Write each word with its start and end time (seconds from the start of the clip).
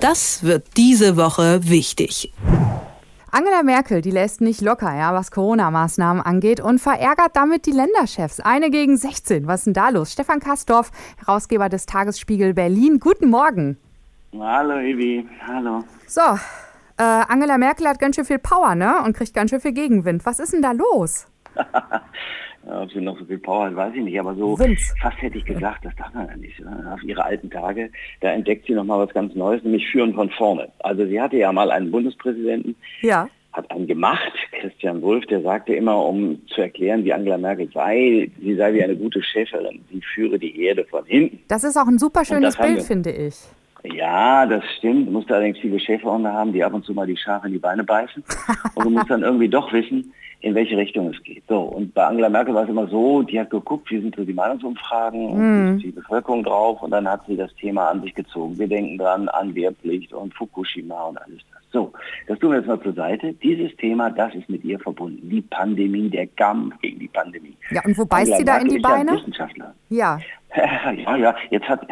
Das 0.00 0.44
wird 0.44 0.76
diese 0.76 1.16
Woche 1.16 1.58
wichtig. 1.68 2.32
Angela 3.32 3.64
Merkel, 3.64 4.00
die 4.00 4.12
lässt 4.12 4.40
nicht 4.40 4.60
locker, 4.60 4.96
ja, 4.96 5.12
was 5.12 5.32
Corona-Maßnahmen 5.32 6.22
angeht 6.22 6.60
und 6.60 6.78
verärgert 6.78 7.34
damit 7.34 7.66
die 7.66 7.72
Länderchefs. 7.72 8.38
Eine 8.38 8.70
gegen 8.70 8.96
16. 8.96 9.48
Was 9.48 9.60
ist 9.60 9.64
denn 9.66 9.74
da 9.74 9.88
los? 9.88 10.12
Stefan 10.12 10.38
Kastorf, 10.38 10.92
Herausgeber 11.18 11.68
des 11.68 11.86
Tagesspiegel 11.86 12.54
Berlin. 12.54 13.00
Guten 13.00 13.28
Morgen. 13.28 13.76
Hallo, 14.38 14.78
Evi. 14.78 15.28
Hallo. 15.48 15.82
So, 16.06 16.20
äh, 16.96 17.02
Angela 17.02 17.58
Merkel 17.58 17.88
hat 17.88 17.98
ganz 17.98 18.14
schön 18.14 18.24
viel 18.24 18.38
Power, 18.38 18.76
ne? 18.76 19.02
Und 19.04 19.16
kriegt 19.16 19.34
ganz 19.34 19.50
schön 19.50 19.60
viel 19.60 19.72
Gegenwind. 19.72 20.24
Was 20.24 20.38
ist 20.38 20.52
denn 20.52 20.62
da 20.62 20.70
los? 20.70 21.26
Ob 22.70 22.90
sie 22.92 23.00
noch 23.00 23.18
so 23.18 23.24
viel 23.24 23.38
Power 23.38 23.66
hat, 23.66 23.76
weiß 23.76 23.94
ich 23.94 24.02
nicht. 24.02 24.20
Aber 24.20 24.34
so 24.34 24.58
Wind's. 24.58 24.94
fast 25.00 25.20
hätte 25.22 25.38
ich 25.38 25.44
gesagt, 25.44 25.84
das 25.84 25.94
darf 25.96 26.12
man 26.12 26.26
ja 26.26 26.36
nicht. 26.36 26.60
Ne? 26.60 26.90
Auf 26.92 27.02
ihre 27.02 27.24
alten 27.24 27.50
Tage, 27.50 27.90
da 28.20 28.30
entdeckt 28.30 28.66
sie 28.66 28.74
noch 28.74 28.84
mal 28.84 28.98
was 28.98 29.12
ganz 29.14 29.34
Neues, 29.34 29.62
nämlich 29.62 29.86
Führen 29.90 30.14
von 30.14 30.30
vorne. 30.30 30.68
Also 30.80 31.06
sie 31.06 31.20
hatte 31.20 31.36
ja 31.36 31.52
mal 31.52 31.70
einen 31.70 31.90
Bundespräsidenten, 31.90 32.76
ja. 33.00 33.28
hat 33.52 33.70
einen 33.70 33.86
gemacht, 33.86 34.32
Christian 34.52 35.00
Wulff, 35.02 35.26
der 35.26 35.40
sagte 35.42 35.74
immer, 35.74 36.04
um 36.04 36.40
zu 36.48 36.60
erklären, 36.60 37.04
wie 37.04 37.12
Angela 37.12 37.38
Merkel 37.38 37.70
sei, 37.72 38.30
sie 38.40 38.54
sei 38.54 38.74
wie 38.74 38.82
eine 38.82 38.96
gute 38.96 39.22
Schäferin. 39.22 39.84
Sie 39.90 40.02
führe 40.14 40.38
die 40.38 40.62
Erde 40.62 40.84
von 40.84 41.04
hinten. 41.06 41.40
Das 41.48 41.64
ist 41.64 41.76
auch 41.76 41.88
ein 41.88 41.98
super 41.98 42.24
schönes 42.24 42.56
Bild, 42.56 42.82
finde 42.82 43.10
ich. 43.10 43.36
Ja, 43.84 44.44
das 44.44 44.64
stimmt. 44.76 45.06
Du 45.06 45.12
musst 45.12 45.30
allerdings 45.30 45.58
viele 45.58 45.78
Schäferhunde 45.78 46.32
haben, 46.32 46.52
die 46.52 46.62
ab 46.64 46.74
und 46.74 46.84
zu 46.84 46.92
mal 46.92 47.06
die 47.06 47.16
Schafe 47.16 47.46
in 47.46 47.52
die 47.52 47.58
Beine 47.58 47.84
beißen. 47.84 48.22
und 48.74 48.84
du 48.84 48.90
musst 48.90 49.08
dann 49.08 49.22
irgendwie 49.22 49.48
doch 49.48 49.72
wissen, 49.72 50.12
in 50.40 50.54
welche 50.54 50.76
Richtung 50.76 51.12
es 51.12 51.22
geht. 51.22 51.42
So, 51.48 51.60
und 51.60 51.94
bei 51.94 52.04
Angela 52.04 52.28
Merkel 52.28 52.54
war 52.54 52.62
es 52.62 52.68
immer 52.68 52.86
so, 52.86 53.22
die 53.22 53.40
hat 53.40 53.50
geguckt, 53.50 53.90
wie 53.90 54.00
sind 54.00 54.14
so 54.14 54.24
die 54.24 54.32
Meinungsumfragen 54.32 55.26
und 55.30 55.38
wie 55.40 55.76
ist 55.76 55.84
die 55.84 56.00
Bevölkerung 56.00 56.44
drauf 56.44 56.80
und 56.82 56.92
dann 56.92 57.08
hat 57.08 57.22
sie 57.26 57.36
das 57.36 57.54
Thema 57.56 57.88
an 57.88 58.02
sich 58.02 58.14
gezogen. 58.14 58.56
Wir 58.58 58.68
denken 58.68 58.98
dran 58.98 59.28
an 59.28 59.54
Wehrpflicht 59.54 60.12
und 60.12 60.32
Fukushima 60.34 61.04
und 61.04 61.18
alles 61.18 61.38
das. 61.52 61.58
So, 61.72 61.92
das 62.26 62.38
tun 62.38 62.52
wir 62.52 62.58
jetzt 62.58 62.68
mal 62.68 62.80
zur 62.80 62.94
Seite. 62.94 63.32
Dieses 63.34 63.74
Thema, 63.76 64.10
das 64.10 64.34
ist 64.34 64.48
mit 64.48 64.64
ihr 64.64 64.78
verbunden. 64.78 65.28
Die 65.28 65.42
Pandemie, 65.42 66.08
der 66.08 66.26
Kampf 66.28 66.78
gegen 66.80 67.00
die 67.00 67.08
Pandemie. 67.08 67.56
Ja, 67.70 67.82
und 67.84 67.98
wo 67.98 68.06
beißt 68.06 68.32
Angela 68.32 68.38
sie 68.38 68.44
da 68.44 68.52
Merkel 68.52 68.68
in 68.68 68.76
die 68.76 68.82
Beine? 68.82 69.10
Ja, 69.10 69.16
Wissenschaftler. 69.18 69.74
Ja. 69.90 70.18
ja, 71.04 71.16
ja, 71.16 71.36
jetzt 71.50 71.68
hat, 71.68 71.86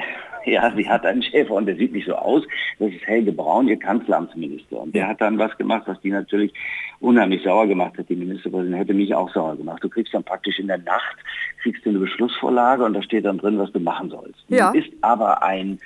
ja, 0.52 0.72
sie 0.74 0.88
hat 0.88 1.04
einen 1.04 1.22
Schäfer 1.22 1.54
und 1.54 1.66
der 1.66 1.76
sieht 1.76 1.92
nicht 1.92 2.06
so 2.06 2.14
aus. 2.14 2.44
Das 2.78 2.90
ist 2.90 3.06
Helge 3.06 3.32
Braun, 3.32 3.68
ihr 3.68 3.78
Kanzleramtsminister. 3.78 4.80
Und 4.80 4.94
der 4.94 5.08
hat 5.08 5.20
dann 5.20 5.38
was 5.38 5.56
gemacht, 5.58 5.82
was 5.86 6.00
die 6.00 6.10
natürlich 6.10 6.52
unheimlich 7.00 7.42
sauer 7.42 7.66
gemacht 7.66 7.98
hat. 7.98 8.08
Die 8.08 8.16
Ministerpräsidentin 8.16 8.78
hätte 8.78 8.94
mich 8.94 9.14
auch 9.14 9.32
sauer 9.32 9.56
gemacht. 9.56 9.82
Du 9.82 9.88
kriegst 9.88 10.14
dann 10.14 10.24
praktisch 10.24 10.58
in 10.58 10.68
der 10.68 10.78
Nacht, 10.78 11.16
kriegst 11.62 11.84
du 11.84 11.90
eine 11.90 11.98
Beschlussvorlage 11.98 12.84
und 12.84 12.94
da 12.94 13.02
steht 13.02 13.24
dann 13.24 13.38
drin, 13.38 13.58
was 13.58 13.72
du 13.72 13.80
machen 13.80 14.10
sollst. 14.10 14.44
Ja. 14.48 14.72
Du 14.72 14.80
bist 14.80 14.92
aber 15.02 15.42
ein 15.42 15.78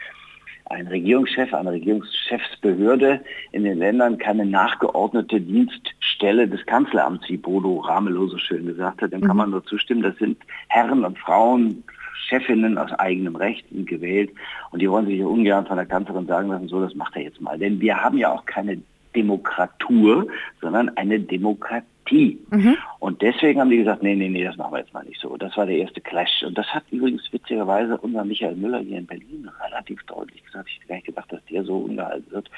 ein 0.66 0.86
Regierungschef, 0.86 1.52
eine 1.52 1.72
Regierungschefsbehörde 1.72 3.20
in 3.50 3.64
den 3.64 3.78
Ländern 3.78 4.18
keine 4.18 4.46
nachgeordnete 4.46 5.40
Dienststelle 5.40 6.46
des 6.46 6.64
Kanzleramts, 6.64 7.28
wie 7.28 7.36
Bodo 7.36 7.78
Ramelow 7.78 8.28
so 8.28 8.38
schön 8.38 8.66
gesagt 8.66 9.02
hat, 9.02 9.12
dann 9.12 9.20
kann 9.20 9.32
mhm. 9.32 9.36
man 9.36 9.50
nur 9.50 9.64
zustimmen. 9.64 10.02
Das 10.02 10.16
sind 10.18 10.38
Herren 10.68 11.04
und 11.04 11.18
Frauen, 11.18 11.82
Chefinnen 12.30 12.78
aus 12.78 12.92
eigenem 12.92 13.36
Recht 13.36 13.68
sind 13.68 13.88
gewählt 13.88 14.30
und 14.70 14.80
die 14.80 14.90
wollen 14.90 15.06
sich 15.06 15.20
ungern 15.20 15.66
von 15.66 15.76
der 15.76 15.86
Kanzlerin 15.86 16.26
sagen 16.26 16.48
lassen, 16.48 16.68
so, 16.68 16.80
das 16.80 16.94
macht 16.94 17.16
er 17.16 17.22
jetzt 17.22 17.40
mal. 17.40 17.58
Denn 17.58 17.80
wir 17.80 18.00
haben 18.00 18.16
ja 18.16 18.32
auch 18.32 18.46
keine 18.46 18.80
Demokratur, 19.14 20.28
sondern 20.60 20.88
eine 20.96 21.18
Demokratie. 21.18 22.38
Mhm. 22.50 22.76
Und 23.00 23.20
deswegen 23.22 23.60
haben 23.60 23.70
die 23.70 23.78
gesagt, 23.78 24.02
nee, 24.02 24.14
nee, 24.14 24.28
nee, 24.28 24.44
das 24.44 24.56
machen 24.56 24.72
wir 24.72 24.78
jetzt 24.78 24.94
mal 24.94 25.04
nicht 25.04 25.20
so. 25.20 25.36
Das 25.36 25.56
war 25.56 25.66
der 25.66 25.76
erste 25.76 26.00
Clash. 26.00 26.44
Und 26.44 26.56
das 26.56 26.66
hat 26.68 26.84
übrigens 26.90 27.22
witzigerweise 27.32 27.98
unser 27.98 28.24
Michael 28.24 28.56
Müller 28.56 28.78
hier 28.78 28.98
in 28.98 29.06
Berlin 29.06 29.50
relativ 29.66 30.02
deutlich 30.04 30.44
gesagt. 30.44 30.68
Ich 30.68 30.76
hätte 30.76 30.86
gar 30.86 30.94
nicht 30.96 31.06
gedacht, 31.06 31.32
dass 31.32 31.44
der 31.46 31.64
so 31.64 31.78
ungehalten 31.78 32.30
wird. 32.30 32.50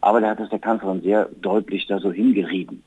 Aber 0.00 0.20
der 0.20 0.30
hat 0.30 0.40
es 0.40 0.48
der 0.48 0.58
Kanzlerin 0.58 1.02
sehr 1.02 1.28
deutlich 1.42 1.86
da 1.86 1.98
so 1.98 2.10
hingerieben. 2.10 2.82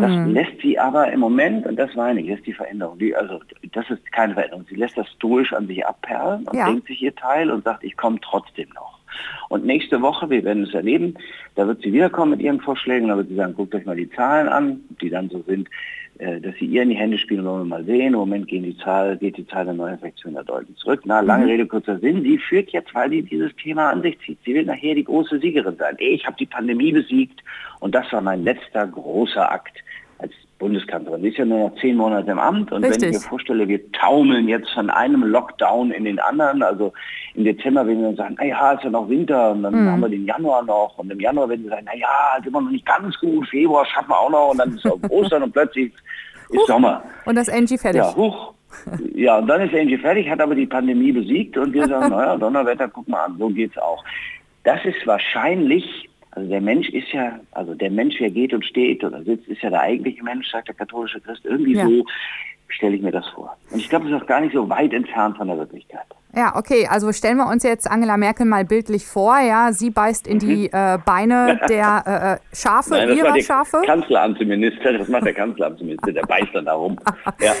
Das 0.00 0.10
mhm. 0.10 0.32
lässt 0.32 0.60
sie 0.62 0.78
aber 0.78 1.10
im 1.12 1.20
Moment, 1.20 1.66
und 1.66 1.76
das 1.76 1.94
meine 1.94 2.20
ich, 2.20 2.28
das 2.28 2.38
ist 2.38 2.46
die 2.46 2.52
Veränderung, 2.52 2.98
die, 2.98 3.14
also 3.14 3.40
das 3.72 3.88
ist 3.88 4.12
keine 4.12 4.34
Veränderung, 4.34 4.66
sie 4.68 4.74
lässt 4.74 4.96
das 4.96 5.08
stoisch 5.12 5.52
an 5.52 5.66
sich 5.66 5.86
abperlen 5.86 6.46
und 6.46 6.56
ja. 6.56 6.66
denkt 6.66 6.86
sich 6.86 7.02
ihr 7.02 7.14
Teil 7.14 7.50
und 7.50 7.64
sagt, 7.64 7.84
ich 7.84 7.96
komme 7.96 8.18
trotzdem 8.20 8.68
noch. 8.74 8.98
Und 9.48 9.64
nächste 9.64 10.02
Woche, 10.02 10.28
wir 10.28 10.44
werden 10.44 10.64
es 10.64 10.74
erleben, 10.74 11.14
da 11.54 11.66
wird 11.66 11.82
sie 11.82 11.92
wiederkommen 11.92 12.32
mit 12.32 12.40
ihren 12.40 12.60
Vorschlägen, 12.60 13.08
da 13.08 13.16
wird 13.16 13.28
sie 13.28 13.36
sagen, 13.36 13.54
guckt 13.54 13.74
euch 13.74 13.86
mal 13.86 13.96
die 13.96 14.10
Zahlen 14.10 14.48
an, 14.48 14.80
die 15.00 15.08
dann 15.08 15.30
so 15.30 15.42
sind, 15.42 15.68
dass 16.18 16.54
sie 16.58 16.66
ihr 16.66 16.82
in 16.82 16.90
die 16.90 16.96
Hände 16.96 17.18
spielen, 17.18 17.44
wollen 17.44 17.62
wir 17.62 17.76
mal 17.76 17.84
sehen. 17.84 18.14
Im 18.14 18.20
Moment 18.20 18.48
gehen 18.48 18.62
die 18.62 18.76
Zahl, 18.78 19.16
geht 19.16 19.36
die 19.36 19.46
Zahl 19.46 19.64
der 19.64 19.74
Neuinfektionen 19.74 20.36
da 20.36 20.42
deutlich 20.42 20.76
zurück. 20.76 21.02
Na, 21.04 21.20
lange 21.20 21.44
mhm. 21.44 21.50
Rede, 21.50 21.66
kurzer 21.66 21.98
Sinn. 21.98 22.22
Sie 22.22 22.38
führt 22.38 22.70
jetzt, 22.70 22.94
weil 22.94 23.10
sie 23.10 23.22
dieses 23.22 23.54
Thema 23.56 23.90
an 23.90 24.02
sich 24.02 24.18
zieht. 24.20 24.38
Sie 24.44 24.54
will 24.54 24.64
nachher 24.64 24.94
die 24.94 25.04
große 25.04 25.38
Siegerin 25.38 25.76
sein. 25.76 25.96
Ich 25.98 26.26
habe 26.26 26.36
die 26.36 26.46
Pandemie 26.46 26.92
besiegt 26.92 27.42
und 27.80 27.94
das 27.94 28.10
war 28.12 28.20
mein 28.20 28.44
letzter 28.44 28.86
großer 28.86 29.50
Akt 29.50 29.82
Bundeskanzlerin. 30.58 31.22
Sie 31.22 31.28
ist 31.28 31.36
ja 31.36 31.44
nur 31.44 31.68
noch 31.68 31.76
zehn 31.80 31.96
Monate 31.96 32.30
im 32.30 32.38
Amt 32.38 32.72
und 32.72 32.82
Richtig. 32.82 33.02
wenn 33.02 33.08
ich 33.10 33.14
mir 33.16 33.28
vorstelle, 33.28 33.68
wir 33.68 33.92
taumeln 33.92 34.48
jetzt 34.48 34.70
von 34.70 34.88
einem 34.88 35.22
Lockdown 35.22 35.90
in 35.90 36.04
den 36.04 36.18
anderen, 36.18 36.62
also 36.62 36.92
im 37.34 37.44
Dezember 37.44 37.86
werden 37.86 38.00
wir 38.00 38.08
dann 38.08 38.16
sagen, 38.16 38.36
naja, 38.38 38.72
ist 38.72 38.84
ja 38.84 38.90
noch 38.90 39.08
Winter 39.08 39.52
und 39.52 39.62
dann 39.62 39.74
mhm. 39.74 39.90
haben 39.90 40.00
wir 40.00 40.08
den 40.08 40.24
Januar 40.24 40.64
noch 40.64 40.96
und 40.96 41.10
im 41.12 41.20
Januar 41.20 41.48
werden 41.48 41.64
wir 41.64 41.70
sagen, 41.70 41.84
naja, 41.84 42.08
sind 42.42 42.52
wir 42.54 42.60
noch 42.60 42.70
nicht 42.70 42.86
ganz 42.86 43.18
gut, 43.18 43.46
Februar 43.48 43.84
schaffen 43.84 44.08
wir 44.08 44.18
auch 44.18 44.30
noch 44.30 44.50
und 44.52 44.58
dann 44.58 44.74
ist 44.74 44.86
auch 44.86 44.98
Ostern 45.10 45.42
und 45.42 45.52
plötzlich 45.52 45.92
ist 46.48 46.58
huch. 46.58 46.66
Sommer. 46.66 47.02
Und 47.26 47.34
das 47.34 47.48
Angie 47.50 47.76
fertig. 47.76 48.00
Ja, 48.00 48.16
huch. 48.16 48.54
Ja, 49.14 49.38
und 49.38 49.46
dann 49.46 49.60
ist 49.60 49.74
Angie 49.74 49.98
fertig, 49.98 50.28
hat 50.28 50.40
aber 50.40 50.54
die 50.54 50.66
Pandemie 50.66 51.12
besiegt 51.12 51.56
und 51.58 51.74
wir 51.74 51.86
sagen, 51.86 52.10
naja, 52.16 52.36
Donnerwetter, 52.36 52.88
guck 52.88 53.06
mal 53.08 53.24
an, 53.24 53.36
so 53.38 53.48
geht's 53.48 53.76
auch. 53.76 54.02
Das 54.64 54.84
ist 54.84 55.06
wahrscheinlich 55.06 56.08
also 56.36 56.50
der 56.50 56.60
Mensch 56.60 56.90
ist 56.90 57.10
ja, 57.12 57.40
also 57.52 57.74
der 57.74 57.90
Mensch, 57.90 58.18
der 58.18 58.28
geht 58.28 58.52
und 58.52 58.62
steht 58.62 59.02
oder 59.02 59.22
sitzt, 59.24 59.48
ist 59.48 59.62
ja 59.62 59.70
der 59.70 59.80
eigentliche 59.80 60.22
Mensch, 60.22 60.50
sagt 60.50 60.68
der 60.68 60.74
katholische 60.74 61.18
Christ. 61.18 61.46
Irgendwie 61.46 61.72
ja. 61.72 61.86
so 61.86 62.04
stelle 62.68 62.94
ich 62.94 63.00
mir 63.00 63.10
das 63.10 63.26
vor. 63.28 63.56
Und 63.70 63.78
ich 63.78 63.88
glaube, 63.88 64.04
es 64.04 64.12
ist 64.12 64.22
auch 64.22 64.26
gar 64.26 64.42
nicht 64.42 64.52
so 64.52 64.68
weit 64.68 64.92
entfernt 64.92 65.38
von 65.38 65.48
der 65.48 65.56
Wirklichkeit. 65.56 66.04
Ja, 66.36 66.54
okay, 66.54 66.86
also 66.86 67.12
stellen 67.12 67.38
wir 67.38 67.48
uns 67.48 67.62
jetzt 67.62 67.90
Angela 67.90 68.18
Merkel 68.18 68.44
mal 68.44 68.66
bildlich 68.66 69.06
vor, 69.06 69.38
ja, 69.38 69.72
sie 69.72 69.88
beißt 69.88 70.26
in 70.26 70.38
die 70.38 70.68
mhm. 70.68 70.70
äh, 70.70 70.98
Beine 71.02 71.58
der 71.70 72.04
äh, 72.06 72.34
äh, 72.34 72.54
Schafe, 72.54 72.90
Nein, 72.90 73.16
ihrer 73.16 73.40
Schafe. 73.40 73.80
Kanzleramtsminister, 73.86 74.98
das 74.98 75.08
macht 75.08 75.24
der 75.24 75.32
Kanzleramtsminister, 75.32 76.12
der 76.12 76.22
beißt 76.22 76.50
dann 76.52 76.66
darum. 76.66 76.98
Ja. 77.40 77.52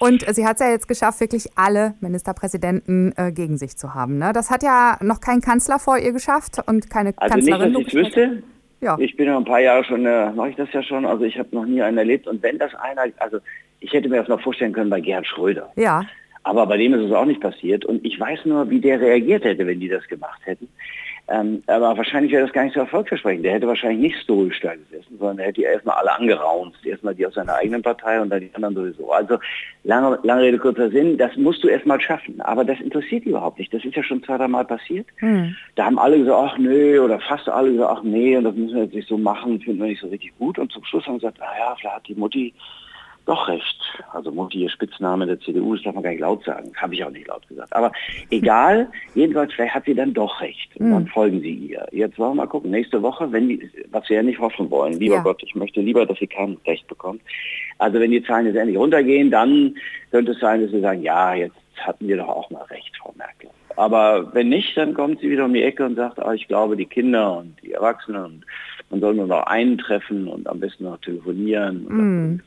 Und 0.00 0.24
sie 0.34 0.44
hat 0.46 0.54
es 0.54 0.60
ja 0.60 0.70
jetzt 0.70 0.88
geschafft, 0.88 1.20
wirklich 1.20 1.46
alle 1.54 1.94
Ministerpräsidenten 2.00 3.12
äh, 3.16 3.32
gegen 3.32 3.58
sich 3.58 3.76
zu 3.76 3.94
haben. 3.94 4.18
Ne? 4.18 4.32
Das 4.32 4.50
hat 4.50 4.62
ja 4.62 4.98
noch 5.00 5.20
kein 5.20 5.40
Kanzler 5.40 5.78
vor 5.78 5.98
ihr 5.98 6.12
geschafft 6.12 6.56
und 6.66 6.90
keine 6.90 7.12
also 7.16 7.34
Kanzlerin. 7.34 7.72
Nicht, 7.72 7.86
dass 7.86 7.94
ich 7.94 7.94
wüsste. 7.94 8.42
Ja. 8.80 8.96
Ich 8.98 9.16
bin 9.16 9.26
ja 9.26 9.36
ein 9.36 9.44
paar 9.44 9.60
Jahre 9.60 9.84
schon, 9.84 10.04
äh, 10.06 10.32
mache 10.32 10.50
ich 10.50 10.56
das 10.56 10.68
ja 10.72 10.82
schon, 10.82 11.04
also 11.04 11.24
ich 11.24 11.38
habe 11.38 11.48
noch 11.52 11.64
nie 11.64 11.82
einen 11.82 11.98
erlebt. 11.98 12.26
Und 12.26 12.42
wenn 12.42 12.58
das 12.58 12.74
einer, 12.74 13.04
also 13.18 13.38
ich 13.78 13.92
hätte 13.92 14.08
mir 14.08 14.18
das 14.18 14.28
noch 14.28 14.40
vorstellen 14.40 14.72
können 14.72 14.90
bei 14.90 15.00
Gerhard 15.00 15.26
Schröder. 15.26 15.70
Ja. 15.76 16.02
Aber 16.42 16.66
bei 16.66 16.76
dem 16.76 16.94
ist 16.94 17.06
es 17.06 17.12
auch 17.12 17.26
nicht 17.26 17.40
passiert. 17.40 17.84
Und 17.84 18.04
ich 18.04 18.18
weiß 18.18 18.46
nur, 18.46 18.70
wie 18.70 18.80
der 18.80 19.00
reagiert 19.00 19.44
hätte, 19.44 19.66
wenn 19.66 19.80
die 19.80 19.88
das 19.88 20.06
gemacht 20.08 20.40
hätten. 20.44 20.68
Ähm, 21.28 21.62
aber 21.68 21.96
wahrscheinlich 21.96 22.32
wäre 22.32 22.44
das 22.44 22.52
gar 22.52 22.64
nicht 22.64 22.74
so 22.74 22.80
erfolgversprechend. 22.80 23.44
Der 23.44 23.52
hätte 23.52 23.68
wahrscheinlich 23.68 24.00
nicht 24.00 24.22
stoisch 24.22 24.58
da 24.60 24.74
gesessen, 24.74 25.16
sondern 25.18 25.38
er 25.38 25.46
hätte 25.46 25.62
erstmal 25.62 25.96
alle 25.96 26.12
angeraunzt. 26.12 26.84
Erstmal 26.84 27.14
die 27.14 27.24
aus 27.24 27.34
seiner 27.34 27.54
eigenen 27.54 27.82
Partei 27.82 28.20
und 28.20 28.30
dann 28.30 28.40
die 28.40 28.50
anderen 28.54 28.74
sowieso. 28.74 29.12
Also 29.12 29.38
lange, 29.84 30.18
lange 30.24 30.42
Rede, 30.42 30.58
kurzer 30.58 30.90
Sinn, 30.90 31.18
das 31.18 31.36
musst 31.36 31.62
du 31.62 31.68
erstmal 31.68 32.00
schaffen. 32.00 32.40
Aber 32.40 32.64
das 32.64 32.80
interessiert 32.80 33.24
die 33.24 33.28
überhaupt 33.28 33.60
nicht. 33.60 33.72
Das 33.72 33.84
ist 33.84 33.94
ja 33.94 34.02
schon 34.02 34.24
zwei, 34.24 34.38
drei 34.38 34.48
Mal 34.48 34.64
passiert. 34.64 35.06
Hm. 35.18 35.54
Da 35.76 35.84
haben 35.84 36.00
alle 36.00 36.18
gesagt, 36.18 36.52
ach 36.52 36.58
nee, 36.58 36.98
oder 36.98 37.20
fast 37.20 37.48
alle 37.48 37.72
gesagt, 37.72 37.98
ach 37.98 38.02
nee, 38.02 38.36
und 38.36 38.44
das 38.44 38.54
müssen 38.56 38.74
wir 38.74 38.84
jetzt 38.84 38.94
nicht 38.94 39.08
so 39.08 39.16
machen, 39.16 39.60
finden 39.60 39.80
wir 39.80 39.88
nicht 39.88 40.00
so 40.00 40.08
richtig 40.08 40.36
gut. 40.36 40.58
Und 40.58 40.72
zum 40.72 40.84
Schluss 40.84 41.06
haben 41.06 41.14
sie 41.14 41.20
gesagt, 41.20 41.38
naja, 41.38 41.76
vielleicht 41.78 41.96
hat 41.96 42.08
die 42.08 42.14
Mutti 42.16 42.54
doch 43.26 43.48
recht. 43.48 43.76
Also 44.12 44.30
Mutti, 44.30 44.58
ihr 44.58 44.70
Spitzname 44.70 45.26
der 45.26 45.40
CDU, 45.40 45.74
das 45.74 45.84
darf 45.84 45.94
man 45.94 46.02
gar 46.02 46.10
nicht 46.10 46.20
laut 46.20 46.44
sagen. 46.44 46.72
Habe 46.76 46.94
ich 46.94 47.04
auch 47.04 47.10
nicht 47.10 47.28
laut 47.28 47.46
gesagt. 47.48 47.74
Aber 47.74 47.92
egal, 48.30 48.88
jedenfalls, 49.14 49.52
vielleicht 49.52 49.74
hat 49.74 49.84
sie 49.84 49.94
dann 49.94 50.14
doch 50.14 50.40
recht. 50.40 50.76
Und 50.76 50.90
dann 50.90 51.04
hm. 51.04 51.08
folgen 51.08 51.40
sie 51.40 51.52
ihr. 51.52 51.86
Jetzt 51.92 52.18
wollen 52.18 52.32
wir 52.32 52.42
mal 52.42 52.46
gucken. 52.46 52.70
Nächste 52.70 53.02
Woche, 53.02 53.30
wenn 53.32 53.48
die, 53.48 53.70
was 53.90 54.08
wir 54.08 54.16
ja 54.16 54.22
nicht 54.22 54.38
hoffen 54.38 54.70
wollen, 54.70 54.94
lieber 54.94 55.16
ja. 55.16 55.22
Gott, 55.22 55.42
ich 55.42 55.54
möchte 55.54 55.80
lieber, 55.80 56.06
dass 56.06 56.18
sie 56.18 56.26
kein 56.26 56.56
Recht 56.66 56.86
bekommt. 56.88 57.22
Also 57.78 58.00
wenn 58.00 58.10
die 58.10 58.22
Zahlen 58.22 58.46
jetzt 58.46 58.56
endlich 58.56 58.78
runtergehen, 58.78 59.30
dann 59.30 59.74
könnte 60.10 60.32
es 60.32 60.40
sein, 60.40 60.62
dass 60.62 60.70
sie 60.70 60.80
sagen, 60.80 61.02
ja, 61.02 61.34
jetzt 61.34 61.56
hatten 61.78 62.08
wir 62.08 62.16
doch 62.16 62.28
auch 62.28 62.50
mal 62.50 62.64
recht, 62.64 62.94
Frau 63.00 63.14
Merkel. 63.16 63.50
Aber 63.76 64.34
wenn 64.34 64.48
nicht, 64.48 64.76
dann 64.76 64.94
kommt 64.94 65.20
sie 65.20 65.30
wieder 65.30 65.44
um 65.44 65.54
die 65.54 65.62
Ecke 65.62 65.86
und 65.86 65.96
sagt, 65.96 66.18
ah, 66.18 66.34
ich 66.34 66.48
glaube, 66.48 66.76
die 66.76 66.86
Kinder 66.86 67.38
und 67.38 67.56
die 67.62 67.72
Erwachsenen 67.72 68.24
und 68.24 68.44
man 68.90 69.00
soll 69.00 69.14
nur 69.14 69.26
noch 69.26 69.44
einen 69.44 69.78
treffen 69.78 70.26
und 70.28 70.48
am 70.48 70.60
besten 70.60 70.84
noch 70.84 70.98
telefonieren. 70.98 71.84
Mm. 71.84 72.42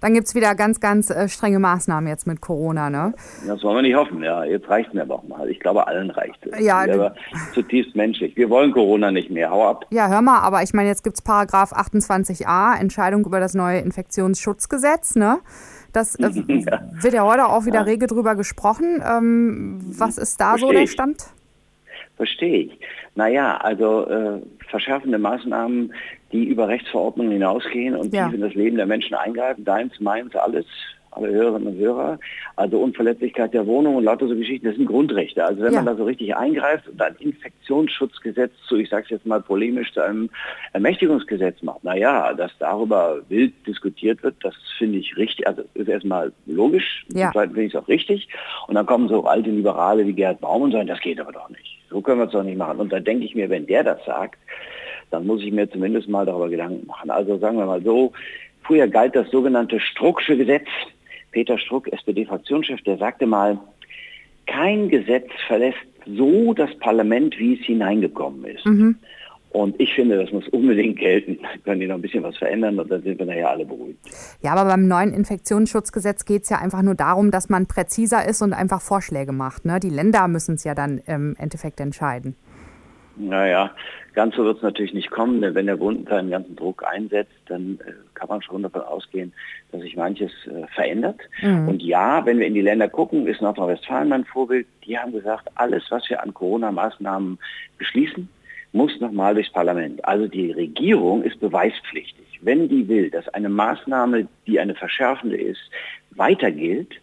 Dann 0.00 0.14
gibt 0.14 0.26
es 0.26 0.34
wieder 0.34 0.54
ganz, 0.54 0.80
ganz 0.80 1.10
äh, 1.10 1.28
strenge 1.28 1.58
Maßnahmen 1.58 2.08
jetzt 2.08 2.26
mit 2.26 2.40
Corona, 2.40 2.90
ne? 2.90 3.14
Das 3.46 3.62
wollen 3.62 3.76
wir 3.76 3.82
nicht 3.82 3.96
hoffen, 3.96 4.22
ja. 4.22 4.44
Jetzt 4.44 4.68
reicht 4.68 4.88
es 4.88 4.94
mir 4.94 5.02
aber 5.02 5.16
auch 5.16 5.24
mal. 5.24 5.48
Ich 5.48 5.60
glaube, 5.60 5.86
allen 5.86 6.10
reicht 6.10 6.44
es. 6.46 6.64
Ja, 6.64 6.78
aber 6.80 7.14
zutiefst 7.54 7.94
menschlich. 7.96 8.36
Wir 8.36 8.50
wollen 8.50 8.72
Corona 8.72 9.10
nicht 9.10 9.30
mehr. 9.30 9.50
Hau 9.50 9.68
ab. 9.68 9.86
Ja, 9.90 10.08
hör 10.08 10.22
mal, 10.22 10.40
aber 10.40 10.62
ich 10.62 10.72
meine, 10.74 10.88
jetzt 10.88 11.04
gibt 11.04 11.16
es 11.16 11.22
Paragraph 11.22 11.72
28a, 11.72 12.78
Entscheidung 12.78 13.24
über 13.24 13.40
das 13.40 13.54
neue 13.54 13.78
Infektionsschutzgesetz, 13.80 15.16
ne? 15.16 15.38
Das 15.92 16.16
äh, 16.16 16.28
ja. 16.48 16.80
wird 17.00 17.14
ja 17.14 17.24
heute 17.24 17.46
auch 17.46 17.64
wieder 17.64 17.80
ja. 17.80 17.82
rege 17.82 18.06
drüber 18.06 18.34
gesprochen. 18.34 19.02
Ähm, 19.06 19.80
was 19.96 20.18
ist 20.18 20.40
da 20.40 20.50
Versteh 20.50 20.66
so 20.66 20.72
der 20.72 20.86
Stand? 20.86 21.24
Verstehe 22.16 22.64
ich. 22.64 22.78
Naja, 23.14 23.56
also 23.56 24.06
äh, 24.06 24.40
verschärfende 24.68 25.18
Maßnahmen, 25.18 25.92
die 26.32 26.44
über 26.44 26.68
Rechtsverordnungen 26.68 27.32
hinausgehen 27.32 27.96
und 27.96 28.14
ja. 28.14 28.26
tief 28.26 28.34
in 28.34 28.40
das 28.40 28.54
Leben 28.54 28.76
der 28.76 28.86
Menschen 28.86 29.14
eingreifen. 29.14 29.64
Deins, 29.64 29.98
meins, 30.00 30.34
alles 30.36 30.66
alle 31.16 31.32
Hörerinnen 31.32 31.68
und 31.68 31.78
Hörer. 31.78 32.18
Also 32.56 32.78
Unverletzlichkeit 32.78 33.54
der 33.54 33.66
Wohnung 33.66 33.96
und 33.96 34.04
lauter 34.04 34.28
so 34.28 34.36
Geschichten, 34.36 34.66
das 34.66 34.76
sind 34.76 34.86
Grundrechte. 34.86 35.44
Also 35.44 35.62
wenn 35.62 35.72
ja. 35.72 35.78
man 35.82 35.86
da 35.86 35.96
so 35.96 36.04
richtig 36.04 36.36
eingreift 36.36 36.88
und 36.88 37.00
ein 37.00 37.14
Infektionsschutzgesetz 37.18 38.52
zu, 38.68 38.76
ich 38.76 38.88
sage 38.90 39.04
es 39.04 39.10
jetzt 39.10 39.26
mal 39.26 39.40
polemisch, 39.40 39.92
zu 39.92 40.00
einem 40.00 40.30
Ermächtigungsgesetz 40.72 41.62
macht, 41.62 41.84
naja, 41.84 42.32
dass 42.34 42.52
darüber 42.58 43.20
wild 43.28 43.54
diskutiert 43.66 44.22
wird, 44.22 44.36
das 44.42 44.54
finde 44.78 44.98
ich 44.98 45.16
richtig, 45.16 45.46
also 45.46 45.62
ist 45.74 45.88
erstmal 45.88 46.32
logisch, 46.46 47.06
ja. 47.12 47.30
zweitens 47.32 47.54
finde 47.54 47.66
ich 47.66 47.74
es 47.74 47.80
auch 47.80 47.88
richtig. 47.88 48.28
Und 48.68 48.74
dann 48.74 48.86
kommen 48.86 49.08
so 49.08 49.24
alte 49.24 49.50
Liberale 49.50 50.06
wie 50.06 50.12
Gerhard 50.12 50.40
Baum 50.40 50.62
und 50.62 50.72
sagen, 50.72 50.86
das 50.86 51.00
geht 51.00 51.20
aber 51.20 51.32
doch 51.32 51.48
nicht. 51.50 51.73
So 51.94 52.00
können 52.00 52.18
wir 52.18 52.26
es 52.26 52.32
doch 52.32 52.42
nicht 52.42 52.58
machen. 52.58 52.80
Und 52.80 52.92
da 52.92 52.98
denke 52.98 53.24
ich 53.24 53.36
mir, 53.36 53.48
wenn 53.50 53.66
der 53.68 53.84
das 53.84 54.04
sagt, 54.04 54.40
dann 55.12 55.28
muss 55.28 55.40
ich 55.42 55.52
mir 55.52 55.70
zumindest 55.70 56.08
mal 56.08 56.26
darüber 56.26 56.48
Gedanken 56.48 56.88
machen. 56.88 57.08
Also 57.08 57.38
sagen 57.38 57.56
wir 57.56 57.66
mal 57.66 57.80
so, 57.84 58.12
früher 58.64 58.88
galt 58.88 59.14
das 59.14 59.30
sogenannte 59.30 59.78
Strucksche 59.78 60.36
Gesetz, 60.36 60.66
Peter 61.30 61.56
Struck, 61.56 61.86
SPD-Fraktionschef, 61.92 62.82
der 62.82 62.96
sagte 62.96 63.26
mal, 63.26 63.60
kein 64.46 64.88
Gesetz 64.88 65.28
verlässt 65.46 65.78
so 66.04 66.52
das 66.52 66.74
Parlament, 66.80 67.38
wie 67.38 67.54
es 67.60 67.64
hineingekommen 67.64 68.44
ist. 68.44 68.66
Mhm. 68.66 68.96
Und 69.54 69.80
ich 69.80 69.94
finde, 69.94 70.16
das 70.20 70.32
muss 70.32 70.48
unbedingt 70.48 70.98
gelten. 70.98 71.38
Da 71.40 71.48
können 71.62 71.80
die 71.80 71.86
noch 71.86 71.94
ein 71.94 72.02
bisschen 72.02 72.24
was 72.24 72.36
verändern 72.36 72.76
und 72.80 72.90
dann 72.90 73.02
sind 73.04 73.20
wir 73.20 73.26
nachher 73.26 73.50
alle 73.50 73.64
beruhigt. 73.64 74.00
Ja, 74.42 74.52
aber 74.52 74.68
beim 74.68 74.88
neuen 74.88 75.14
Infektionsschutzgesetz 75.14 76.24
geht 76.24 76.42
es 76.42 76.50
ja 76.50 76.58
einfach 76.58 76.82
nur 76.82 76.96
darum, 76.96 77.30
dass 77.30 77.48
man 77.48 77.66
präziser 77.66 78.28
ist 78.28 78.42
und 78.42 78.52
einfach 78.52 78.82
Vorschläge 78.82 79.30
macht. 79.30 79.64
Ne? 79.64 79.78
Die 79.78 79.90
Länder 79.90 80.26
müssen 80.26 80.56
es 80.56 80.64
ja 80.64 80.74
dann 80.74 81.00
im 81.06 81.36
Endeffekt 81.38 81.78
entscheiden. 81.78 82.34
Naja, 83.16 83.70
ganz 84.14 84.34
so 84.34 84.44
wird 84.44 84.56
es 84.56 84.64
natürlich 84.64 84.92
nicht 84.92 85.12
kommen, 85.12 85.40
denn 85.40 85.54
wenn 85.54 85.66
der 85.66 85.76
Bund 85.76 86.08
seinen 86.08 86.30
ganzen 86.30 86.56
Druck 86.56 86.84
einsetzt, 86.84 87.30
dann 87.46 87.78
äh, 87.86 87.92
kann 88.14 88.28
man 88.28 88.42
schon 88.42 88.64
davon 88.64 88.82
ausgehen, 88.82 89.32
dass 89.70 89.82
sich 89.82 89.94
manches 89.94 90.32
äh, 90.46 90.66
verändert. 90.74 91.20
Mhm. 91.42 91.68
Und 91.68 91.80
ja, 91.80 92.26
wenn 92.26 92.40
wir 92.40 92.46
in 92.48 92.54
die 92.54 92.60
Länder 92.60 92.88
gucken, 92.88 93.28
ist 93.28 93.40
Nordrhein-Westfalen 93.40 94.08
mein 94.08 94.24
Vorbild, 94.24 94.66
die 94.84 94.98
haben 94.98 95.12
gesagt, 95.12 95.48
alles, 95.54 95.84
was 95.90 96.10
wir 96.10 96.20
an 96.20 96.34
Corona-Maßnahmen 96.34 97.38
beschließen, 97.78 98.28
muss 98.74 99.00
nochmal 99.00 99.34
durchs 99.34 99.52
Parlament. 99.52 100.04
Also 100.04 100.26
die 100.26 100.50
Regierung 100.50 101.22
ist 101.22 101.40
beweispflichtig. 101.40 102.40
Wenn 102.42 102.68
die 102.68 102.86
will, 102.88 103.10
dass 103.10 103.28
eine 103.28 103.48
Maßnahme, 103.48 104.28
die 104.46 104.60
eine 104.60 104.74
verschärfende 104.74 105.36
ist, 105.36 105.60
weiter 106.10 106.50
gilt, 106.50 107.00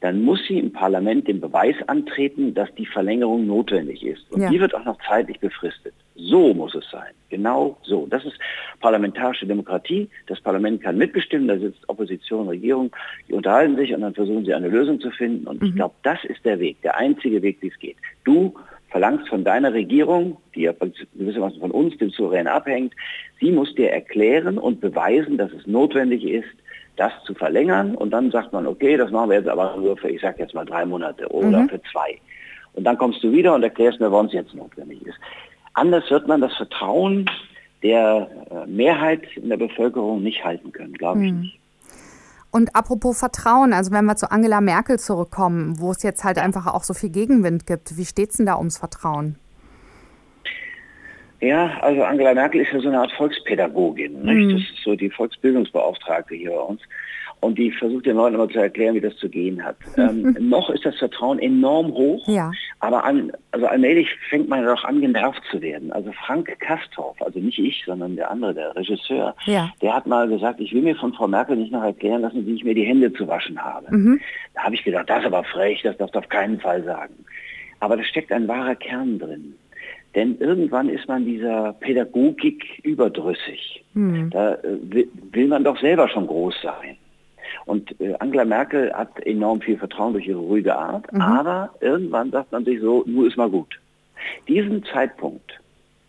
dann 0.00 0.22
muss 0.22 0.40
sie 0.46 0.58
im 0.58 0.70
Parlament 0.70 1.26
den 1.28 1.40
Beweis 1.40 1.76
antreten, 1.86 2.52
dass 2.52 2.72
die 2.74 2.84
Verlängerung 2.84 3.46
notwendig 3.46 4.04
ist. 4.04 4.30
Und 4.30 4.42
ja. 4.42 4.50
die 4.50 4.60
wird 4.60 4.74
auch 4.74 4.84
noch 4.84 4.98
zeitlich 5.08 5.40
befristet. 5.40 5.94
So 6.14 6.52
muss 6.52 6.74
es 6.74 6.88
sein. 6.90 7.12
Genau 7.30 7.78
so. 7.82 8.06
Das 8.08 8.24
ist 8.24 8.38
parlamentarische 8.80 9.46
Demokratie. 9.46 10.08
Das 10.26 10.40
Parlament 10.40 10.82
kann 10.82 10.98
mitbestimmen. 10.98 11.48
Da 11.48 11.58
sitzt 11.58 11.88
Opposition, 11.88 12.48
Regierung. 12.48 12.94
Die 13.28 13.32
unterhalten 13.32 13.76
sich 13.76 13.94
und 13.94 14.02
dann 14.02 14.14
versuchen 14.14 14.44
sie 14.44 14.54
eine 14.54 14.68
Lösung 14.68 15.00
zu 15.00 15.10
finden. 15.10 15.46
Und 15.46 15.62
mhm. 15.62 15.68
ich 15.68 15.74
glaube, 15.74 15.94
das 16.02 16.22
ist 16.24 16.44
der 16.44 16.60
Weg, 16.60 16.82
der 16.82 16.96
einzige 16.96 17.40
Weg, 17.42 17.58
wie 17.62 17.68
es 17.68 17.78
geht. 17.78 17.96
Du 18.24 18.54
verlangst 18.94 19.28
von 19.28 19.42
deiner 19.42 19.72
Regierung, 19.72 20.36
die 20.54 20.62
ja 20.62 20.72
gewissermaßen 20.72 21.58
von 21.58 21.72
uns, 21.72 21.98
dem 21.98 22.10
Souverän 22.10 22.46
abhängt, 22.46 22.94
sie 23.40 23.50
muss 23.50 23.74
dir 23.74 23.90
erklären 23.90 24.56
und 24.56 24.80
beweisen, 24.80 25.36
dass 25.36 25.50
es 25.50 25.66
notwendig 25.66 26.22
ist, 26.22 26.54
das 26.94 27.10
zu 27.26 27.34
verlängern 27.34 27.96
und 27.96 28.12
dann 28.12 28.30
sagt 28.30 28.52
man, 28.52 28.68
okay, 28.68 28.96
das 28.96 29.10
machen 29.10 29.30
wir 29.30 29.38
jetzt 29.38 29.48
aber 29.48 29.76
nur 29.76 29.96
für, 29.96 30.10
ich 30.10 30.20
sage 30.20 30.36
jetzt 30.38 30.54
mal 30.54 30.64
drei 30.64 30.86
Monate 30.86 31.26
oder 31.26 31.62
mhm. 31.62 31.70
für 31.70 31.80
zwei. 31.90 32.20
Und 32.74 32.84
dann 32.84 32.96
kommst 32.96 33.20
du 33.24 33.32
wieder 33.32 33.56
und 33.56 33.64
erklärst 33.64 33.98
mir, 33.98 34.12
warum 34.12 34.26
es 34.26 34.32
jetzt 34.32 34.54
notwendig 34.54 35.04
ist. 35.04 35.18
Anders 35.72 36.08
wird 36.08 36.28
man 36.28 36.40
das 36.40 36.54
Vertrauen 36.54 37.28
der 37.82 38.28
äh, 38.48 38.70
Mehrheit 38.70 39.24
in 39.34 39.48
der 39.48 39.56
Bevölkerung 39.56 40.22
nicht 40.22 40.44
halten 40.44 40.70
können, 40.70 40.92
glaube 40.92 41.26
ich 41.26 41.32
mhm. 41.32 41.40
nicht. 41.40 41.58
Und 42.54 42.76
apropos 42.76 43.18
Vertrauen, 43.18 43.72
also 43.72 43.90
wenn 43.90 44.04
wir 44.04 44.14
zu 44.14 44.30
Angela 44.30 44.60
Merkel 44.60 44.96
zurückkommen, 44.96 45.80
wo 45.80 45.90
es 45.90 46.04
jetzt 46.04 46.22
halt 46.22 46.38
einfach 46.38 46.72
auch 46.72 46.84
so 46.84 46.94
viel 46.94 47.10
Gegenwind 47.10 47.66
gibt, 47.66 47.96
wie 47.96 48.04
steht 48.04 48.30
es 48.30 48.36
denn 48.36 48.46
da 48.46 48.58
ums 48.58 48.78
Vertrauen? 48.78 49.34
Ja, 51.40 51.78
also 51.80 52.04
Angela 52.04 52.32
Merkel 52.32 52.60
ist 52.60 52.72
ja 52.72 52.78
so 52.78 52.86
eine 52.86 53.00
Art 53.00 53.10
Volkspädagogin. 53.16 54.22
Mhm. 54.22 54.50
Das 54.50 54.60
ist 54.60 54.84
so 54.84 54.94
die 54.94 55.10
Volksbildungsbeauftragte 55.10 56.36
hier 56.36 56.52
bei 56.52 56.60
uns. 56.60 56.80
Und 57.40 57.58
die 57.58 57.70
versucht 57.70 58.06
den 58.06 58.16
Leuten 58.16 58.36
immer 58.36 58.48
zu 58.48 58.58
erklären, 58.58 58.94
wie 58.94 59.00
das 59.00 59.16
zu 59.16 59.28
gehen 59.28 59.62
hat. 59.64 59.76
Ähm, 59.96 60.36
noch 60.40 60.68
ist 60.70 60.84
das 60.84 60.96
Vertrauen 60.96 61.38
enorm 61.38 61.92
hoch, 61.92 62.26
ja. 62.26 62.50
aber 62.80 63.04
an, 63.04 63.32
also 63.52 63.66
allmählich 63.66 64.08
fängt 64.28 64.48
man 64.48 64.64
doch 64.64 64.84
an, 64.84 65.00
genervt 65.00 65.40
zu 65.50 65.62
werden. 65.62 65.92
Also 65.92 66.10
Frank 66.26 66.54
Kastorf, 66.58 67.22
also 67.22 67.38
nicht 67.38 67.58
ich, 67.58 67.84
sondern 67.86 68.16
der 68.16 68.30
andere, 68.30 68.52
der 68.52 68.76
Regisseur, 68.76 69.34
ja. 69.46 69.72
der 69.80 69.94
hat 69.94 70.06
mal 70.06 70.28
gesagt, 70.28 70.60
ich 70.60 70.74
will 70.74 70.82
mir 70.82 70.96
von 70.96 71.12
Frau 71.14 71.28
Merkel 71.28 71.56
nicht 71.56 71.72
noch 71.72 71.84
erklären 71.84 72.22
lassen, 72.22 72.44
wie 72.44 72.54
ich 72.54 72.64
mir 72.64 72.74
die 72.74 72.84
Hände 72.84 73.12
zu 73.12 73.26
waschen 73.28 73.58
habe. 73.62 73.86
Mhm. 73.96 74.20
Da 74.54 74.64
habe 74.64 74.74
ich 74.74 74.84
gedacht, 74.84 75.08
das 75.08 75.20
ist 75.20 75.26
aber 75.26 75.44
frech, 75.44 75.80
das 75.82 75.96
darfst 75.96 76.16
du 76.16 76.18
auf 76.18 76.28
keinen 76.28 76.58
Fall 76.60 76.82
sagen. 76.82 77.14
Aber 77.80 77.96
da 77.96 78.02
steckt 78.02 78.32
ein 78.32 78.48
wahrer 78.48 78.74
Kern 78.74 79.18
drin. 79.18 79.54
Denn 80.14 80.38
irgendwann 80.38 80.88
ist 80.88 81.08
man 81.08 81.24
dieser 81.24 81.72
Pädagogik 81.74 82.80
überdrüssig. 82.82 83.84
Mhm. 83.94 84.30
Da 84.30 84.54
äh, 84.54 85.06
will 85.32 85.48
man 85.48 85.64
doch 85.64 85.78
selber 85.80 86.08
schon 86.08 86.26
groß 86.26 86.54
sein. 86.62 86.96
Und 87.66 87.98
äh, 88.00 88.14
Angela 88.18 88.44
Merkel 88.44 88.92
hat 88.92 89.20
enorm 89.26 89.60
viel 89.60 89.78
Vertrauen 89.78 90.12
durch 90.12 90.26
ihre 90.26 90.38
ruhige 90.38 90.76
Art, 90.76 91.12
mhm. 91.12 91.20
aber 91.20 91.70
irgendwann 91.80 92.30
sagt 92.30 92.52
man 92.52 92.64
sich 92.64 92.80
so, 92.80 93.04
nur 93.06 93.26
ist 93.26 93.36
mal 93.36 93.50
gut. 93.50 93.80
Diesen 94.48 94.84
Zeitpunkt, 94.84 95.60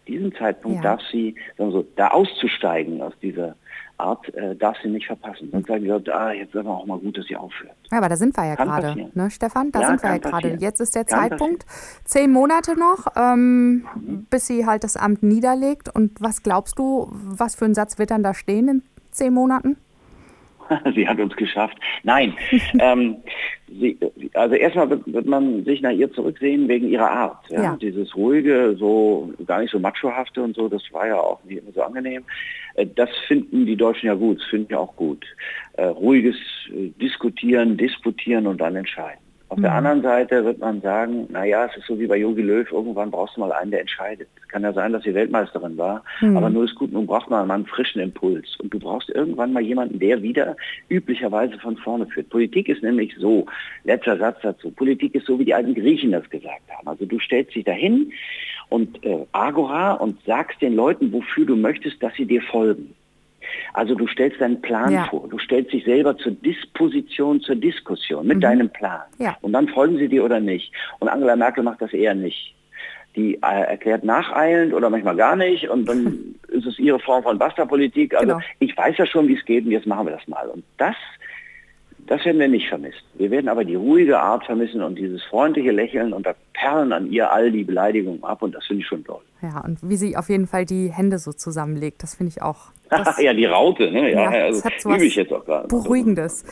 diesen 0.07 0.33
Zeitpunkt 0.35 0.77
ja. 0.77 0.83
darf 0.83 1.01
sie, 1.11 1.35
sagen 1.57 1.71
wir 1.71 1.79
so, 1.79 1.87
da 1.95 2.09
auszusteigen 2.09 3.01
aus 3.01 3.13
dieser 3.21 3.55
Art 3.97 4.33
äh, 4.33 4.55
darf 4.55 4.77
sie 4.83 4.89
nicht 4.89 5.07
verpassen. 5.07 5.49
Sonst 5.51 5.67
sagen 5.67 5.83
die 5.83 5.89
Leute, 5.89 6.13
ah, 6.13 6.31
jetzt 6.33 6.53
wäre 6.53 6.67
auch 6.67 6.85
mal 6.85 6.97
gut, 6.99 7.17
dass 7.17 7.25
sie 7.27 7.35
aufhört. 7.35 7.75
Ja, 7.91 7.99
aber 7.99 8.09
da 8.09 8.17
sind 8.17 8.35
wir 8.35 8.45
ja 8.45 8.55
gerade, 8.55 9.09
ne, 9.13 9.31
Stefan? 9.31 9.71
Da 9.71 9.81
ja, 9.81 9.87
sind 9.87 10.03
wir 10.03 10.09
ja 10.09 10.17
gerade. 10.17 10.57
Jetzt 10.59 10.81
ist 10.81 10.95
der 10.95 11.05
kann 11.05 11.29
Zeitpunkt, 11.29 11.65
passieren. 11.65 12.05
zehn 12.05 12.31
Monate 12.31 12.77
noch, 12.77 13.07
ähm, 13.15 13.85
mhm. 13.95 14.27
bis 14.29 14.47
sie 14.47 14.65
halt 14.65 14.83
das 14.83 14.97
Amt 14.97 15.23
niederlegt. 15.23 15.87
Und 15.93 16.21
was 16.21 16.43
glaubst 16.43 16.77
du, 16.77 17.09
was 17.11 17.55
für 17.55 17.65
ein 17.65 17.73
Satz 17.73 17.97
wird 17.97 18.11
dann 18.11 18.21
da 18.23 18.33
stehen 18.33 18.67
in 18.67 18.83
zehn 19.11 19.33
Monaten? 19.33 19.77
sie 20.95 21.07
hat 21.07 21.19
uns 21.19 21.35
geschafft. 21.35 21.77
Nein. 22.03 22.33
ähm, 22.79 23.17
sie, 23.67 23.97
also 24.33 24.55
erstmal 24.55 24.89
wird, 24.89 25.01
wird, 25.05 25.25
man 25.25 25.63
sich 25.65 25.81
nach 25.81 25.91
ihr 25.91 26.11
zurücksehen 26.11 26.67
wegen 26.67 26.89
ihrer 26.89 27.09
Art. 27.09 27.49
Ja? 27.49 27.63
ja? 27.63 27.77
Dieses 27.79 28.15
ruhige, 28.15 28.75
so 28.77 29.33
gar 29.45 29.61
nicht 29.61 29.71
so 29.71 29.79
machohafte 29.79 30.41
und 30.43 30.55
so, 30.55 30.67
das 30.67 30.81
war 30.91 31.07
ja 31.07 31.17
auch 31.17 31.43
nicht 31.43 31.57
immer 31.57 31.71
so 31.73 31.81
angenehm. 31.81 32.23
Äh, 32.75 32.87
das 32.95 33.09
finden 33.27 33.65
die 33.65 33.75
Deutschen 33.75 34.07
ja 34.07 34.13
gut, 34.13 34.39
das 34.39 34.47
finden 34.47 34.73
ja 34.73 34.79
auch 34.79 34.95
gut. 34.95 35.25
Äh, 35.73 35.85
ruhiges 35.85 36.35
äh, 36.69 36.89
Diskutieren, 37.01 37.77
Disputieren 37.77 38.47
und 38.47 38.61
dann 38.61 38.75
entscheiden. 38.75 39.24
Auf 39.55 39.59
mhm. 39.59 39.63
der 39.63 39.73
anderen 39.73 40.01
Seite 40.01 40.43
wird 40.43 40.59
man 40.59 40.81
sagen, 40.81 41.27
naja, 41.29 41.65
es 41.71 41.77
ist 41.77 41.87
so 41.87 41.97
wie 41.97 42.07
bei 42.07 42.17
Jogi 42.17 42.41
Löw, 42.41 42.69
irgendwann 42.69 43.09
brauchst 43.09 43.37
du 43.37 43.39
mal 43.39 43.53
einen, 43.53 43.71
der 43.71 43.79
entscheidet. 43.79 44.27
Es 44.35 44.49
kann 44.49 44.63
ja 44.63 44.73
sein, 44.73 44.91
dass 44.91 45.03
sie 45.03 45.13
Weltmeisterin 45.13 45.77
war, 45.77 46.03
mhm. 46.19 46.35
aber 46.35 46.49
nur 46.49 46.65
ist 46.65 46.75
gut, 46.75 46.91
nun 46.91 47.07
braucht 47.07 47.29
man 47.29 47.47
mal 47.47 47.53
einen 47.53 47.65
frischen 47.65 48.01
Impuls. 48.01 48.57
Und 48.59 48.73
du 48.73 48.79
brauchst 48.79 49.09
irgendwann 49.11 49.53
mal 49.53 49.63
jemanden, 49.63 49.97
der 49.97 50.21
wieder 50.21 50.57
üblicherweise 50.89 51.57
von 51.59 51.77
vorne 51.77 52.05
führt. 52.07 52.27
Politik 52.31 52.67
ist 52.67 52.83
nämlich 52.83 53.15
so, 53.17 53.45
letzter 53.85 54.17
Satz 54.17 54.39
dazu, 54.41 54.71
Politik 54.71 55.15
ist 55.15 55.25
so, 55.25 55.39
wie 55.39 55.45
die 55.45 55.53
alten 55.53 55.73
Griechen 55.73 56.11
das 56.11 56.29
gesagt 56.29 56.69
haben. 56.77 56.89
Also 56.89 57.05
du 57.05 57.17
stellst 57.19 57.55
dich 57.55 57.63
dahin 57.63 58.11
und 58.67 59.01
äh, 59.05 59.25
Agora 59.31 59.93
und 59.93 60.21
sagst 60.25 60.61
den 60.61 60.75
Leuten, 60.75 61.13
wofür 61.13 61.45
du 61.45 61.55
möchtest, 61.55 62.03
dass 62.03 62.13
sie 62.15 62.25
dir 62.25 62.41
folgen. 62.41 62.93
Also 63.73 63.95
du 63.95 64.07
stellst 64.07 64.39
deinen 64.41 64.61
Plan 64.61 64.91
ja. 64.91 65.05
vor, 65.05 65.27
du 65.27 65.37
stellst 65.39 65.73
dich 65.73 65.83
selber 65.85 66.17
zur 66.17 66.31
Disposition, 66.31 67.41
zur 67.41 67.55
Diskussion 67.55 68.27
mit 68.27 68.37
mhm. 68.37 68.41
deinem 68.41 68.69
Plan. 68.69 69.01
Ja. 69.17 69.37
Und 69.41 69.53
dann 69.53 69.67
folgen 69.67 69.97
sie 69.97 70.07
dir 70.07 70.23
oder 70.23 70.39
nicht. 70.39 70.71
Und 70.99 71.07
Angela 71.07 71.35
Merkel 71.35 71.63
macht 71.63 71.81
das 71.81 71.93
eher 71.93 72.15
nicht. 72.15 72.53
Die 73.15 73.35
äh, 73.35 73.63
erklärt 73.67 74.03
nacheilend 74.03 74.73
oder 74.73 74.89
manchmal 74.89 75.15
gar 75.15 75.35
nicht 75.35 75.69
und 75.69 75.87
dann 75.87 76.35
ist 76.49 76.65
es 76.65 76.77
ihre 76.79 76.99
Form 76.99 77.23
von 77.23 77.37
Basta-Politik. 77.37 78.13
Also 78.13 78.27
genau. 78.27 78.39
ich 78.59 78.75
weiß 78.75 78.97
ja 78.97 79.05
schon, 79.05 79.27
wie 79.27 79.37
es 79.37 79.45
geht 79.45 79.65
und 79.65 79.71
jetzt 79.71 79.87
machen 79.87 80.07
wir 80.07 80.13
das 80.13 80.27
mal. 80.27 80.47
Und 80.47 80.63
das 80.77 80.95
das 82.07 82.23
werden 82.23 82.39
wir 82.39 82.47
nicht 82.47 82.69
vermissen. 82.69 83.01
Wir 83.15 83.31
werden 83.31 83.49
aber 83.49 83.63
die 83.63 83.75
ruhige 83.75 84.19
Art 84.19 84.45
vermissen 84.45 84.81
und 84.81 84.95
dieses 84.95 85.23
freundliche 85.23 85.71
Lächeln 85.71 86.13
und 86.13 86.25
da 86.25 86.35
perlen 86.53 86.93
an 86.93 87.11
ihr 87.11 87.31
all 87.31 87.51
die 87.51 87.63
Beleidigungen 87.63 88.23
ab 88.23 88.41
und 88.41 88.53
das 88.53 88.65
finde 88.65 88.81
ich 88.81 88.87
schon 88.87 89.03
toll. 89.03 89.21
Ja, 89.41 89.61
und 89.61 89.79
wie 89.81 89.95
sie 89.95 90.15
auf 90.15 90.29
jeden 90.29 90.47
Fall 90.47 90.65
die 90.65 90.91
Hände 90.91 91.17
so 91.17 91.33
zusammenlegt, 91.33 92.03
das 92.03 92.15
finde 92.15 92.31
ich 92.31 92.41
auch. 92.41 92.71
ja, 93.19 93.33
die 93.33 93.45
Raute, 93.45 93.91
ne? 93.91 94.11
Ja, 94.11 94.31
ja 94.31 94.43
also, 94.45 94.61
das 94.61 94.73
hat 94.73 94.81
so 94.81 94.89
übe 94.91 95.05
ich 95.05 95.15
jetzt 95.15 95.33
auch 95.33 95.43
gerade. 95.43 95.67
Beruhigendes. 95.67 96.45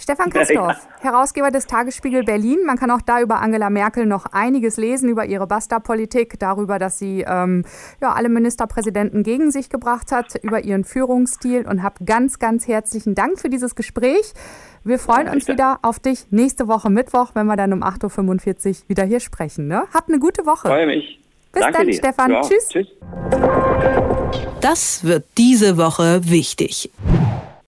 Stefan 0.00 0.32
ja. 0.48 0.76
Herausgeber 1.00 1.50
des 1.50 1.66
Tagesspiegel 1.66 2.24
Berlin. 2.24 2.60
Man 2.64 2.78
kann 2.78 2.90
auch 2.90 3.02
da 3.02 3.20
über 3.20 3.40
Angela 3.40 3.68
Merkel 3.68 4.06
noch 4.06 4.24
einiges 4.32 4.78
lesen, 4.78 5.10
über 5.10 5.26
ihre 5.26 5.46
Basta-Politik, 5.46 6.38
darüber, 6.38 6.78
dass 6.78 6.98
sie 6.98 7.24
ähm, 7.28 7.64
ja, 8.00 8.12
alle 8.12 8.30
Ministerpräsidenten 8.30 9.22
gegen 9.22 9.50
sich 9.50 9.68
gebracht 9.68 10.10
hat, 10.10 10.36
über 10.42 10.64
ihren 10.64 10.84
Führungsstil 10.84 11.66
und 11.68 11.82
habe 11.82 12.04
ganz, 12.06 12.38
ganz 12.38 12.66
herzlichen 12.66 13.14
Dank 13.14 13.38
für 13.38 13.50
dieses 13.50 13.74
Gespräch. 13.74 14.32
Wir 14.84 14.98
freuen 14.98 15.26
ja, 15.26 15.32
uns 15.34 15.46
wieder 15.48 15.78
auf 15.82 16.00
dich 16.00 16.26
nächste 16.30 16.66
Woche 16.66 16.88
Mittwoch, 16.88 17.32
wenn 17.34 17.46
wir 17.46 17.56
dann 17.56 17.74
um 17.74 17.82
8.45 17.82 18.68
Uhr 18.68 18.88
wieder 18.88 19.04
hier 19.04 19.20
sprechen. 19.20 19.68
Ne? 19.68 19.84
Habt 19.92 20.08
eine 20.08 20.18
gute 20.18 20.46
Woche. 20.46 20.68
Freue 20.68 20.86
mich. 20.86 21.20
Bis 21.52 21.62
Danke 21.62 21.78
dann, 21.78 21.86
dir. 21.88 21.94
Stefan. 21.94 22.30
Ja, 22.30 22.40
tschüss. 22.40 22.68
Tschüss. 22.68 22.86
Das 24.62 25.04
wird 25.04 25.24
diese 25.36 25.76
Woche 25.76 26.20
wichtig. 26.24 26.90